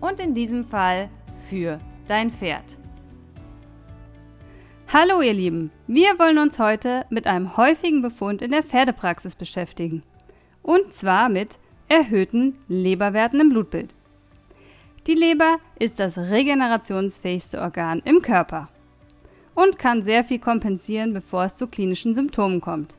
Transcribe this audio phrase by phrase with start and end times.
[0.00, 1.10] Und in diesem Fall
[1.48, 2.76] für dein Pferd.
[4.92, 10.02] Hallo ihr Lieben, wir wollen uns heute mit einem häufigen Befund in der Pferdepraxis beschäftigen.
[10.62, 13.94] Und zwar mit erhöhten Leberwerten im Blutbild.
[15.06, 18.68] Die Leber ist das regenerationsfähigste Organ im Körper
[19.54, 22.94] und kann sehr viel kompensieren, bevor es zu klinischen Symptomen kommt.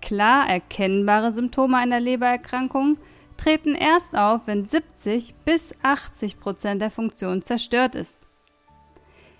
[0.00, 2.96] Klar erkennbare Symptome einer Lebererkrankung
[3.38, 8.18] treten erst auf, wenn 70 bis 80 Prozent der Funktion zerstört ist.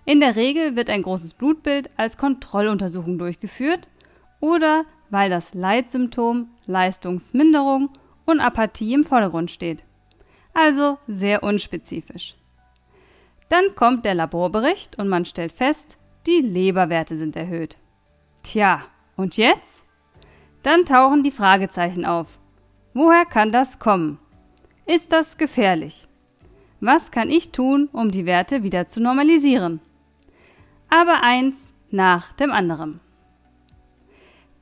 [0.06, 3.88] In der Regel wird ein großes Blutbild als Kontrolluntersuchung durchgeführt
[4.40, 7.90] oder weil das Leitsymptom Leistungsminderung
[8.24, 9.84] und Apathie im Vordergrund steht.
[10.54, 12.36] Also sehr unspezifisch.
[13.48, 17.78] Dann kommt der Laborbericht und man stellt fest, die Leberwerte sind erhöht.
[18.42, 18.84] Tja,
[19.16, 19.84] und jetzt?
[20.62, 22.37] Dann tauchen die Fragezeichen auf.
[23.00, 24.18] Woher kann das kommen?
[24.84, 26.08] Ist das gefährlich?
[26.80, 29.78] Was kann ich tun, um die Werte wieder zu normalisieren?
[30.90, 32.98] Aber eins nach dem anderen.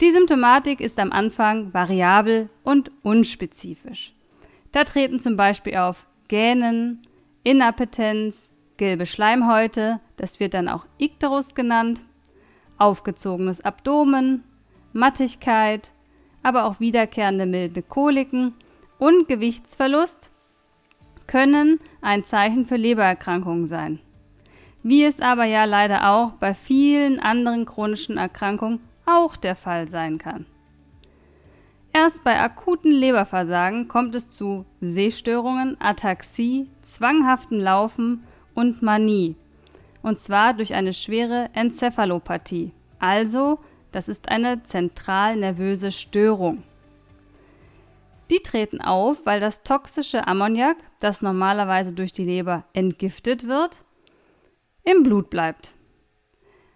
[0.03, 4.13] Die Symptomatik ist am Anfang variabel und unspezifisch.
[4.71, 7.01] Da treten zum Beispiel auf Gähnen,
[7.43, 12.03] Inappetenz, gelbe Schleimhäute, das wird dann auch Ikterus genannt,
[12.77, 14.45] aufgezogenes Abdomen,
[14.93, 15.91] Mattigkeit,
[16.47, 18.55] aber auch wiederkehrende milde Koliken
[19.01, 20.31] und Gewichtsverlust
[21.27, 23.99] können ein Zeichen für Lebererkrankungen sein.
[24.85, 30.19] Wie es aber ja leider auch bei vielen anderen chronischen Erkrankungen auch der Fall sein
[30.19, 30.47] kann.
[31.93, 38.23] Erst bei akuten Leberversagen kommt es zu Sehstörungen, Ataxie, zwanghaften Laufen
[38.55, 39.35] und Manie,
[40.01, 42.71] und zwar durch eine schwere Enzephalopathie,
[43.01, 43.59] also
[43.93, 46.63] das ist eine zentral nervöse Störung.
[48.31, 53.83] Die treten auf, weil das toxische Ammoniak, das normalerweise durch die Leber entgiftet wird,
[54.83, 55.73] im Blut bleibt.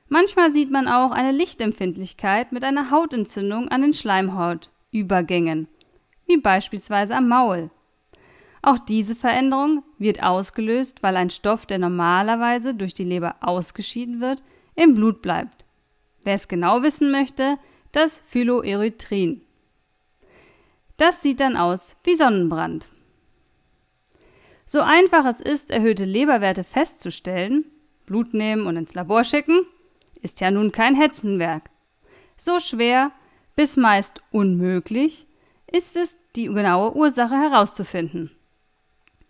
[0.09, 5.69] Manchmal sieht man auch eine Lichtempfindlichkeit mit einer Hautentzündung an den Schleimhautübergängen,
[6.27, 7.71] wie beispielsweise am Maul.
[8.63, 14.43] Auch diese Veränderung wird ausgelöst, weil ein Stoff, der normalerweise durch die Leber ausgeschieden wird,
[14.75, 15.65] im Blut bleibt.
[16.23, 17.59] Wer es genau wissen möchte,
[17.93, 19.43] das Phyloerythrin.
[20.97, 22.89] Das sieht dann aus wie Sonnenbrand.
[24.67, 27.65] So einfach es ist, erhöhte Leberwerte festzustellen,
[28.07, 29.67] Blut nehmen und ins Labor schicken,
[30.21, 31.71] ist ja nun kein Hetzenwerk.
[32.37, 33.13] So schwer
[33.57, 35.27] bis meist unmöglich
[35.67, 38.31] ist es, die genaue Ursache herauszufinden.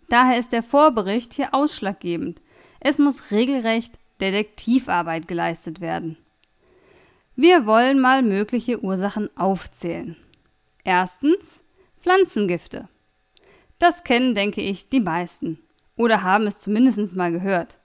[0.09, 2.41] Daher ist der Vorbericht hier ausschlaggebend.
[2.79, 6.17] Es muss regelrecht Detektivarbeit geleistet werden.
[7.35, 10.17] Wir wollen mal mögliche Ursachen aufzählen.
[10.83, 11.63] Erstens
[12.01, 12.89] Pflanzengifte.
[13.79, 15.59] Das kennen, denke ich, die meisten
[15.95, 17.77] oder haben es zumindest mal gehört.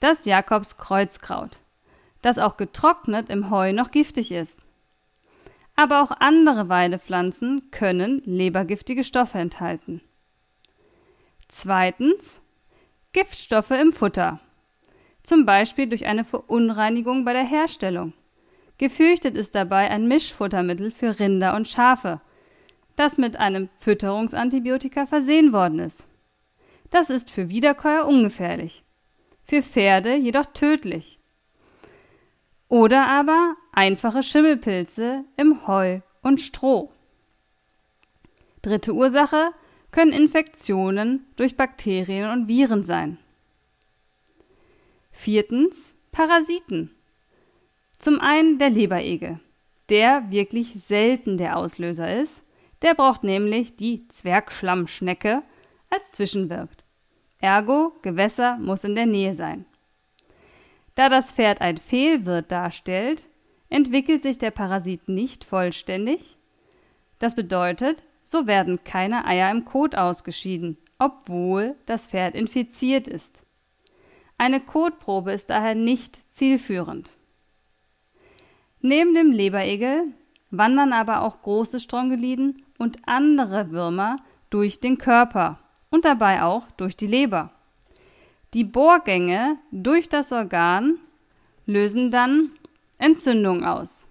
[0.00, 1.58] Das Jakobskreuzkraut,
[2.20, 4.60] das auch getrocknet im Heu noch giftig ist.
[5.76, 10.00] Aber auch andere Weidepflanzen können lebergiftige Stoffe enthalten.
[11.48, 12.42] Zweitens
[13.12, 14.40] Giftstoffe im Futter,
[15.22, 18.12] zum Beispiel durch eine Verunreinigung bei der Herstellung.
[18.78, 22.20] Gefürchtet ist dabei ein Mischfuttermittel für Rinder und Schafe,
[22.96, 26.06] das mit einem Fütterungsantibiotika versehen worden ist.
[26.90, 28.84] Das ist für Wiederkäuer ungefährlich,
[29.42, 31.18] für Pferde jedoch tödlich.
[32.68, 36.90] Oder aber einfache Schimmelpilze im Heu und Stroh.
[38.62, 39.52] Dritte Ursache
[39.90, 43.18] können Infektionen durch Bakterien und Viren sein.
[45.12, 46.93] Viertens Parasiten.
[48.04, 49.40] Zum einen der Leberegel,
[49.88, 52.44] der wirklich selten der Auslöser ist.
[52.82, 55.42] Der braucht nämlich die Zwergschlammschnecke
[55.88, 56.84] als Zwischenwirt.
[57.40, 59.64] Ergo, Gewässer muss in der Nähe sein.
[60.94, 63.24] Da das Pferd ein Fehlwirt darstellt,
[63.70, 66.36] entwickelt sich der Parasit nicht vollständig.
[67.18, 73.42] Das bedeutet, so werden keine Eier im Kot ausgeschieden, obwohl das Pferd infiziert ist.
[74.36, 77.08] Eine Kotprobe ist daher nicht zielführend.
[78.86, 80.08] Neben dem Leberegel
[80.50, 84.18] wandern aber auch große Strongeliden und andere Würmer
[84.50, 85.58] durch den Körper
[85.88, 87.50] und dabei auch durch die Leber.
[88.52, 90.98] Die Bohrgänge durch das Organ
[91.64, 92.50] lösen dann
[92.98, 94.06] Entzündung aus.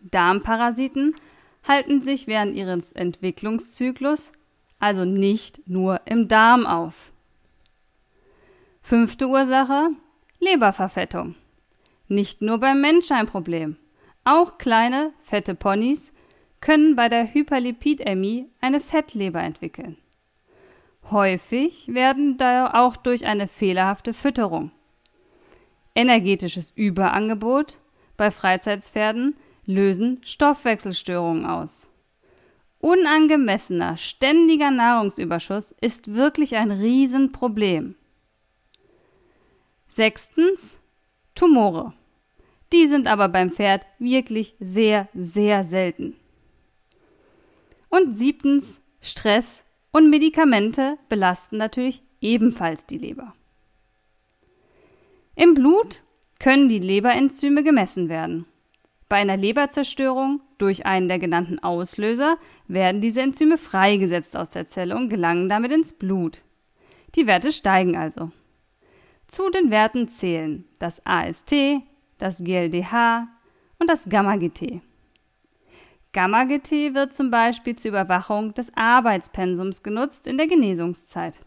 [0.00, 1.14] Darmparasiten
[1.62, 4.32] halten sich während ihres Entwicklungszyklus
[4.80, 7.12] also nicht nur im Darm auf.
[8.82, 9.90] Fünfte Ursache
[10.40, 11.36] Leberverfettung.
[12.08, 13.76] Nicht nur beim Mensch ein Problem.
[14.24, 16.12] Auch kleine, fette Ponys
[16.60, 19.96] können bei der Hyperlipidämie eine Fettleber entwickeln.
[21.10, 24.72] Häufig werden daher auch durch eine fehlerhafte Fütterung.
[25.94, 27.78] Energetisches Überangebot
[28.16, 31.88] bei Freizeitspferden lösen Stoffwechselstörungen aus.
[32.80, 37.96] Unangemessener, ständiger Nahrungsüberschuss ist wirklich ein Riesenproblem.
[39.88, 40.78] Sechstens
[41.38, 41.92] Tumore.
[42.72, 46.16] Die sind aber beim Pferd wirklich sehr, sehr selten.
[47.90, 53.34] Und siebtens Stress und Medikamente belasten natürlich ebenfalls die Leber.
[55.36, 56.02] Im Blut
[56.40, 58.44] können die Leberenzyme gemessen werden.
[59.08, 62.36] Bei einer Leberzerstörung durch einen der genannten Auslöser
[62.66, 66.42] werden diese Enzyme freigesetzt aus der Zelle und gelangen damit ins Blut.
[67.14, 68.32] Die Werte steigen also.
[69.28, 71.54] Zu den Werten zählen das AST,
[72.16, 73.28] das GLDH
[73.78, 74.80] und das Gamma-GT.
[76.14, 81.40] Gamma-GT wird zum Beispiel zur Überwachung des Arbeitspensums genutzt in der Genesungszeit.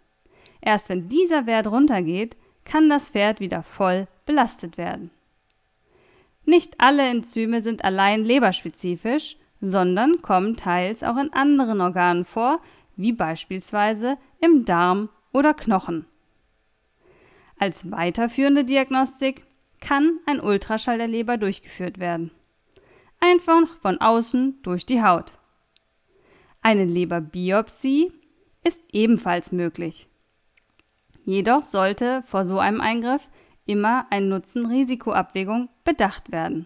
[0.61, 5.09] Erst wenn dieser Wert runtergeht, kann das Pferd wieder voll belastet werden.
[6.45, 12.61] Nicht alle Enzyme sind allein leberspezifisch, sondern kommen teils auch in anderen Organen vor,
[12.95, 16.05] wie beispielsweise im Darm oder Knochen.
[17.61, 19.43] Als weiterführende Diagnostik
[19.79, 22.31] kann ein Ultraschall der Leber durchgeführt werden.
[23.19, 25.33] Einfach von außen durch die Haut.
[26.63, 28.11] Eine Leberbiopsie
[28.63, 30.07] ist ebenfalls möglich.
[31.23, 33.29] Jedoch sollte vor so einem Eingriff
[33.67, 36.65] immer eine Nutzen-Risiko-Abwägung bedacht werden.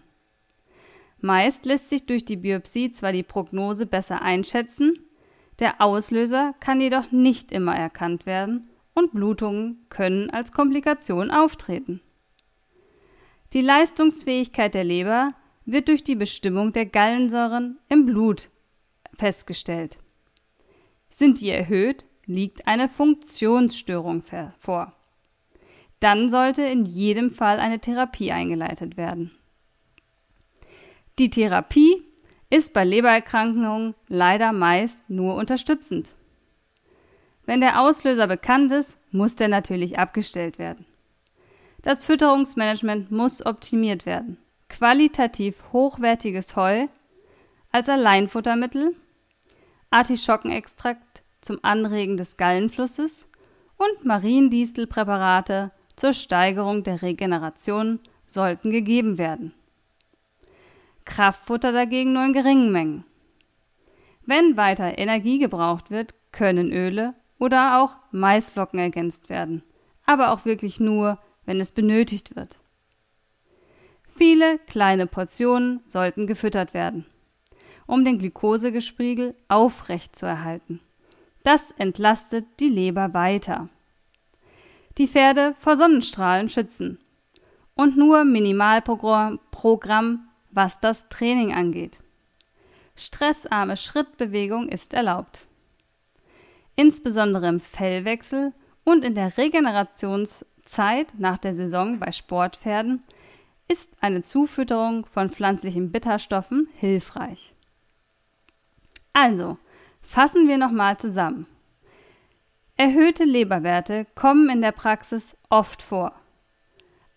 [1.20, 4.98] Meist lässt sich durch die Biopsie zwar die Prognose besser einschätzen,
[5.58, 12.00] der Auslöser kann jedoch nicht immer erkannt werden und Blutungen können als Komplikation auftreten.
[13.52, 15.34] Die Leistungsfähigkeit der Leber
[15.66, 18.48] wird durch die Bestimmung der Gallensäuren im Blut
[19.14, 19.98] festgestellt.
[21.10, 24.24] Sind die erhöht, liegt eine Funktionsstörung
[24.58, 24.92] vor.
[26.00, 29.30] Dann sollte in jedem Fall eine Therapie eingeleitet werden.
[31.18, 32.02] Die Therapie
[32.50, 36.15] ist bei Lebererkrankungen leider meist nur unterstützend.
[37.46, 40.84] Wenn der Auslöser bekannt ist, muss der natürlich abgestellt werden.
[41.82, 44.38] Das Fütterungsmanagement muss optimiert werden.
[44.68, 46.88] Qualitativ hochwertiges Heu
[47.70, 48.96] als Alleinfuttermittel,
[49.90, 53.28] Artischockenextrakt zum Anregen des Gallenflusses
[53.76, 59.54] und Mariendistelpräparate zur Steigerung der Regeneration sollten gegeben werden.
[61.04, 63.04] Kraftfutter dagegen nur in geringen Mengen.
[64.24, 69.62] Wenn weiter Energie gebraucht wird, können Öle oder auch Maisflocken ergänzt werden,
[70.04, 72.58] aber auch wirklich nur, wenn es benötigt wird.
[74.16, 77.06] Viele kleine Portionen sollten gefüttert werden,
[77.86, 80.80] um den Glukosegespiegel aufrecht zu erhalten.
[81.44, 83.68] Das entlastet die Leber weiter.
[84.98, 86.98] Die Pferde vor Sonnenstrahlen schützen
[87.74, 90.20] und nur Minimalprogramm,
[90.50, 91.98] was das Training angeht.
[92.96, 95.46] Stressarme Schrittbewegung ist erlaubt
[96.76, 98.52] insbesondere im Fellwechsel
[98.84, 103.02] und in der Regenerationszeit nach der Saison bei Sportpferden
[103.68, 107.52] ist eine Zufütterung von pflanzlichen Bitterstoffen hilfreich.
[109.12, 109.58] Also,
[110.02, 111.46] fassen wir nochmal zusammen.
[112.76, 116.12] Erhöhte Leberwerte kommen in der Praxis oft vor.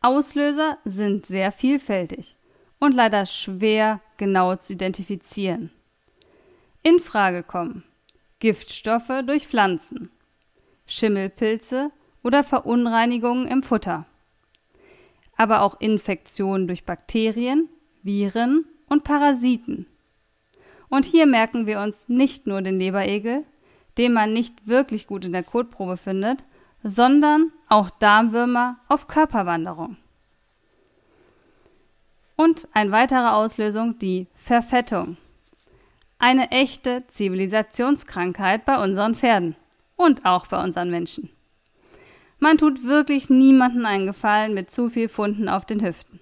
[0.02, 2.38] Auslöser sind sehr vielfältig
[2.80, 5.72] und leider schwer genau zu identifizieren.
[6.82, 7.84] In Frage kommen
[8.40, 10.10] Giftstoffe durch Pflanzen,
[10.86, 11.92] Schimmelpilze
[12.24, 14.06] oder Verunreinigungen im Futter,
[15.36, 17.68] aber auch Infektionen durch Bakterien,
[18.02, 19.86] Viren und Parasiten.
[20.88, 23.44] Und hier merken wir uns nicht nur den Leberegel,
[23.98, 26.46] den man nicht wirklich gut in der Kotprobe findet,
[26.82, 29.98] sondern auch Darmwürmer auf Körperwanderung.
[32.38, 35.18] Und eine weitere Auslösung, die Verfettung
[36.20, 39.56] eine echte Zivilisationskrankheit bei unseren Pferden
[39.96, 41.30] und auch bei unseren Menschen.
[42.40, 46.20] Man tut wirklich niemanden einen Gefallen mit zu viel Funden auf den Hüften.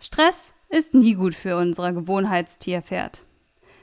[0.00, 3.22] Stress ist nie gut für unser Gewohnheitstierpferd.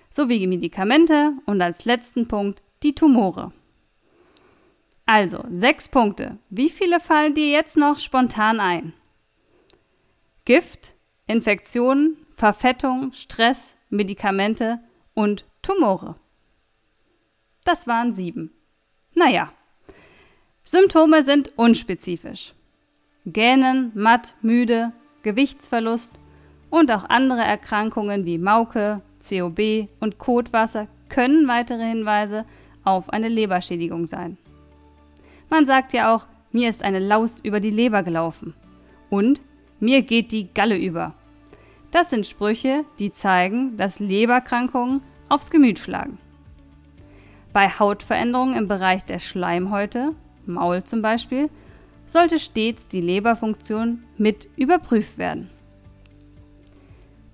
[0.10, 3.54] So wie Medikamente und als letzten Punkt die Tumore.
[5.06, 6.38] Also, sechs Punkte.
[6.50, 8.94] Wie viele fallen dir jetzt noch spontan ein?
[10.46, 10.94] Gift,
[11.28, 14.80] Infektionen, Verfettung, Stress, Medikamente
[15.14, 16.16] und Tumore.
[17.64, 18.52] Das waren sieben.
[19.14, 19.52] Naja.
[20.64, 22.54] Symptome sind unspezifisch.
[23.26, 24.94] Gähnen, matt, müde,
[25.24, 26.20] Gewichtsverlust
[26.70, 32.46] und auch andere Erkrankungen wie Mauke, COB und Kotwasser können weitere Hinweise
[32.84, 34.38] auf eine Leberschädigung sein.
[35.50, 38.54] Man sagt ja auch, mir ist eine Laus über die Leber gelaufen
[39.10, 39.42] und
[39.80, 41.14] mir geht die Galle über.
[41.92, 46.18] Das sind Sprüche, die zeigen, dass Leberkrankungen aufs Gemüt schlagen.
[47.54, 51.50] Bei Hautveränderungen im Bereich der Schleimhäute, Maul zum Beispiel,
[52.08, 55.50] sollte stets die Leberfunktion mit überprüft werden.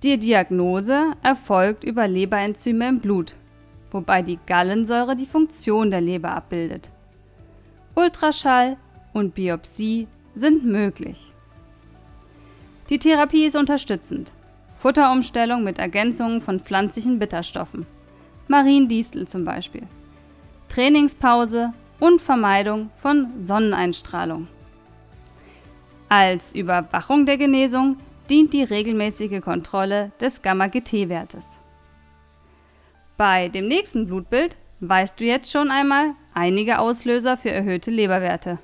[0.02, 3.34] Die Diagnose erfolgt über Leberenzyme im Blut,
[3.90, 6.90] wobei die Gallensäure die Funktion der Leber abbildet.
[7.96, 8.76] Ultraschall
[9.12, 11.32] und Biopsie sind möglich.
[12.90, 14.32] Die Therapie ist unterstützend.
[14.78, 17.86] Futterumstellung mit Ergänzungen von pflanzlichen Bitterstoffen.
[18.46, 19.82] Mariendistel zum Beispiel.
[20.68, 24.46] Trainingspause und Vermeidung von Sonneneinstrahlung.
[26.08, 27.96] Als Überwachung der Genesung
[28.30, 31.58] dient die regelmäßige Kontrolle des Gamma-GT-Wertes.
[33.16, 38.58] Bei dem nächsten Blutbild weißt du jetzt schon einmal einige Auslöser für erhöhte Leberwerte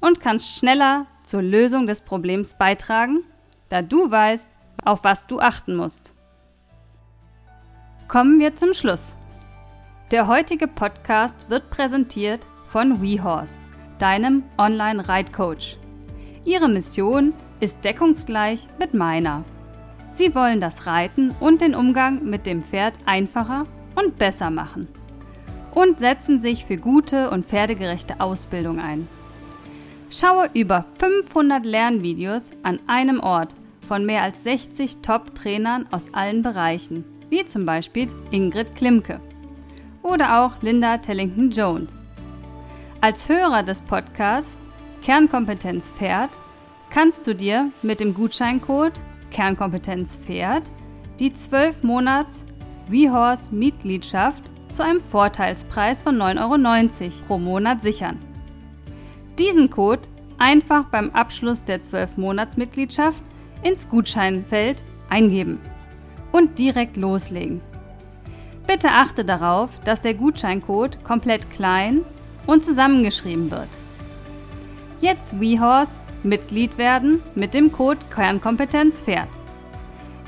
[0.00, 3.24] und kannst schneller zur Lösung des Problems beitragen,
[3.70, 4.50] da du weißt,
[4.84, 6.14] auf was du achten musst.
[8.08, 9.16] Kommen wir zum Schluss.
[10.10, 13.64] Der heutige Podcast wird präsentiert von WeHorse,
[13.98, 15.76] deinem Online-Reitcoach.
[16.44, 19.44] Ihre Mission ist deckungsgleich mit meiner.
[20.12, 24.88] Sie wollen das Reiten und den Umgang mit dem Pferd einfacher und besser machen
[25.74, 29.06] und setzen sich für gute und pferdegerechte Ausbildung ein.
[30.10, 33.54] Schaue über 500 Lernvideos an einem Ort
[33.88, 39.20] von mehr als 60 Top-Trainern aus allen Bereichen, wie zum Beispiel Ingrid Klimke
[40.02, 42.04] oder auch Linda Tellington-Jones.
[43.00, 44.60] Als Hörer des Podcasts
[45.02, 46.30] Kernkompetenz Pferd
[46.90, 48.92] kannst du dir mit dem Gutscheincode
[49.30, 50.70] Kernkompetenz Pferd
[51.18, 52.44] die 12 Monats
[52.88, 58.18] WeHorse Mitgliedschaft zu einem Vorteilspreis von 9,90 Euro pro Monat sichern.
[59.38, 60.02] Diesen Code
[60.36, 63.22] einfach beim Abschluss der 12 Monats Mitgliedschaft
[63.62, 65.60] ins Gutscheinfeld eingeben
[66.32, 67.60] und direkt loslegen.
[68.66, 72.02] Bitte achte darauf, dass der Gutscheincode komplett klein
[72.46, 73.68] und zusammengeschrieben wird.
[75.00, 79.28] Jetzt WeHorse Mitglied werden mit dem Code Kernkompetenz Pferd.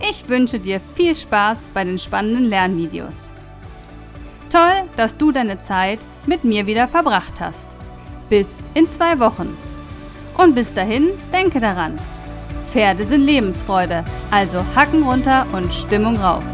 [0.08, 3.32] Ich wünsche dir viel Spaß bei den spannenden Lernvideos.
[4.48, 7.66] Toll, dass du deine Zeit mit mir wieder verbracht hast.
[8.28, 9.56] Bis in zwei Wochen.
[10.38, 11.98] Und bis dahin denke daran,
[12.70, 16.44] Pferde sind Lebensfreude, also Hacken runter und Stimmung rauf.